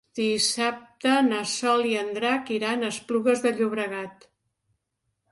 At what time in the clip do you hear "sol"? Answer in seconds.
1.51-1.83